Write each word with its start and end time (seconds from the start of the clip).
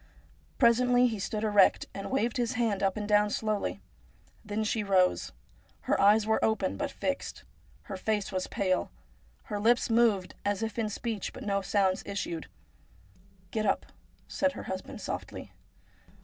Presently 0.57 1.05
he 1.05 1.19
stood 1.19 1.43
erect, 1.43 1.85
and 1.93 2.09
waved 2.09 2.37
his 2.37 2.53
hand 2.53 2.81
up 2.81 2.97
and 2.97 3.07
down 3.07 3.29
slowly. 3.29 3.81
Then 4.43 4.63
she 4.63 4.81
rose. 4.83 5.31
Her 5.81 6.01
eyes 6.01 6.25
were 6.25 6.43
open, 6.43 6.75
but 6.75 6.89
fixed. 6.89 7.43
Her 7.83 7.97
face 7.97 8.31
was 8.31 8.47
pale. 8.47 8.89
Her 9.43 9.59
lips 9.59 9.91
moved 9.91 10.33
as 10.43 10.63
if 10.63 10.79
in 10.79 10.89
speech, 10.89 11.33
but 11.33 11.43
no 11.43 11.61
sounds 11.61 12.01
issued.' 12.03 12.47
Get 13.51 13.67
up!' 13.67 13.85
said 14.27 14.53
her 14.53 14.63
husband 14.63 15.01
softly. 15.01 15.51